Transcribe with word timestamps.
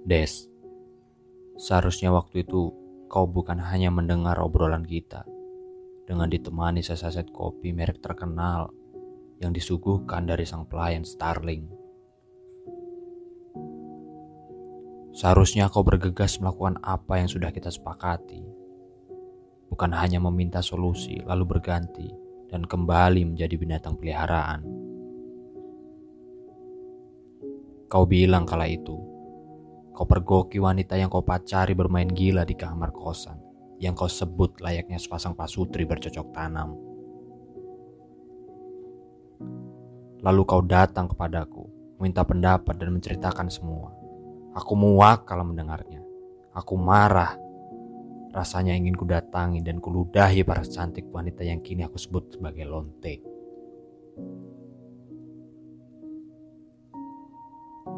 Des, 0.00 0.48
seharusnya 1.60 2.08
waktu 2.08 2.48
itu 2.48 2.72
kau 3.10 3.28
bukan 3.28 3.60
hanya 3.60 3.92
mendengar 3.92 4.40
obrolan 4.40 4.86
kita 4.86 5.28
dengan 6.08 6.30
ditemani 6.30 6.80
sesaset 6.80 7.28
kopi 7.28 7.76
merek 7.76 8.00
terkenal 8.00 8.72
yang 9.44 9.52
disuguhkan 9.52 10.24
dari 10.24 10.48
sang 10.48 10.64
pelayan 10.64 11.04
Starling. 11.04 11.68
Seharusnya 15.12 15.68
kau 15.68 15.84
bergegas 15.84 16.40
melakukan 16.40 16.80
apa 16.80 17.20
yang 17.20 17.28
sudah 17.28 17.52
kita 17.52 17.68
sepakati, 17.68 18.40
bukan 19.68 19.90
hanya 19.92 20.16
meminta 20.16 20.64
solusi 20.64 21.20
lalu 21.28 21.58
berganti 21.58 22.08
dan 22.48 22.64
kembali 22.64 23.26
menjadi 23.28 23.54
binatang 23.58 24.00
peliharaan. 24.00 24.64
Kau 27.90 28.06
bilang 28.06 28.46
kala 28.46 28.70
itu, 28.70 29.09
kau 30.00 30.08
pergoki 30.08 30.56
wanita 30.56 30.96
yang 30.96 31.12
kau 31.12 31.20
pacari 31.20 31.76
bermain 31.76 32.08
gila 32.08 32.48
di 32.48 32.56
kamar 32.56 32.88
kosan, 32.88 33.36
yang 33.76 33.92
kau 33.92 34.08
sebut 34.08 34.56
layaknya 34.64 34.96
sepasang 34.96 35.36
pasutri 35.36 35.84
bercocok 35.84 36.32
tanam. 36.32 36.72
Lalu 40.24 40.40
kau 40.48 40.64
datang 40.64 41.04
kepadaku, 41.04 41.68
minta 42.00 42.24
pendapat 42.24 42.80
dan 42.80 42.96
menceritakan 42.96 43.52
semua. 43.52 43.92
Aku 44.56 44.72
muak 44.72 45.28
kalau 45.28 45.44
mendengarnya. 45.44 46.00
Aku 46.56 46.80
marah. 46.80 47.36
Rasanya 48.32 48.72
ingin 48.72 48.96
kudatangi 48.96 49.60
dan 49.60 49.84
kuludahi 49.84 50.48
para 50.48 50.64
cantik 50.64 51.12
wanita 51.12 51.44
yang 51.44 51.60
kini 51.60 51.84
aku 51.84 52.00
sebut 52.00 52.40
sebagai 52.40 52.64
lonte. 52.64 53.20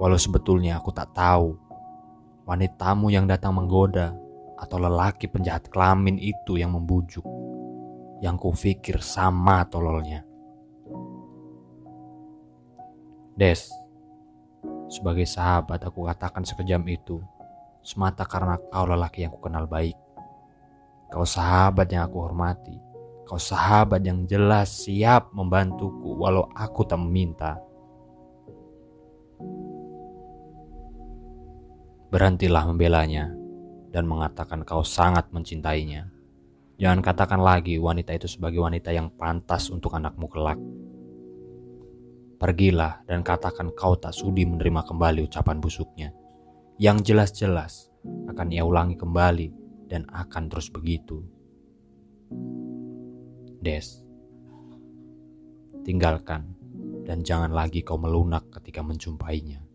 Walau 0.00 0.16
sebetulnya 0.16 0.80
aku 0.80 0.96
tak 0.96 1.12
tahu 1.12 1.69
wanitamu 2.50 3.14
yang 3.14 3.30
datang 3.30 3.54
menggoda 3.54 4.10
atau 4.58 4.82
lelaki 4.82 5.30
penjahat 5.30 5.70
kelamin 5.70 6.18
itu 6.18 6.58
yang 6.58 6.74
membujuk. 6.74 7.22
Yang 8.18 8.36
kupikir 8.42 8.98
sama 8.98 9.62
tololnya. 9.70 10.26
Des, 13.38 13.70
sebagai 14.90 15.24
sahabat 15.24 15.80
aku 15.86 16.04
katakan 16.10 16.42
sekejam 16.42 16.84
itu 16.90 17.22
semata 17.80 18.26
karena 18.26 18.58
kau 18.58 18.84
lelaki 18.84 19.24
yang 19.24 19.32
kukenal 19.32 19.64
baik. 19.70 19.96
Kau 21.08 21.24
sahabat 21.24 21.86
yang 21.88 22.10
aku 22.10 22.18
hormati. 22.18 22.76
Kau 23.24 23.38
sahabat 23.38 24.02
yang 24.02 24.26
jelas 24.26 24.84
siap 24.84 25.30
membantuku 25.32 26.18
walau 26.18 26.50
aku 26.52 26.82
tak 26.82 26.98
meminta. 26.98 27.62
Berhentilah 32.10 32.66
membelanya 32.66 33.30
dan 33.94 34.02
mengatakan 34.10 34.66
kau 34.66 34.82
sangat 34.82 35.30
mencintainya. 35.30 36.10
Jangan 36.74 37.06
katakan 37.06 37.38
lagi 37.38 37.78
wanita 37.78 38.10
itu 38.10 38.26
sebagai 38.26 38.58
wanita 38.58 38.90
yang 38.90 39.14
pantas 39.14 39.70
untuk 39.70 39.94
anakmu 39.94 40.26
kelak. 40.26 40.58
Pergilah 42.42 43.06
dan 43.06 43.22
katakan 43.22 43.70
kau 43.78 43.94
tak 43.94 44.10
sudi 44.10 44.42
menerima 44.42 44.82
kembali 44.90 45.22
ucapan 45.30 45.62
busuknya. 45.62 46.10
Yang 46.82 47.14
jelas-jelas 47.14 47.94
akan 48.26 48.48
ia 48.50 48.66
ulangi 48.66 48.98
kembali 48.98 49.48
dan 49.86 50.02
akan 50.10 50.50
terus 50.50 50.66
begitu. 50.66 51.22
Des, 53.62 54.02
tinggalkan 55.86 56.58
dan 57.06 57.22
jangan 57.22 57.54
lagi 57.54 57.86
kau 57.86 58.02
melunak 58.02 58.50
ketika 58.50 58.82
menjumpainya. 58.82 59.69